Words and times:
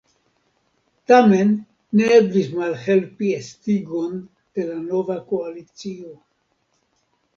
Tamen 1.11 1.51
ne 1.99 2.07
eblis 2.15 2.49
malhelpi 2.61 3.29
estigon 3.41 4.17
de 4.57 4.67
la 4.71 4.81
nova 4.89 5.19
koalicio. 5.33 6.19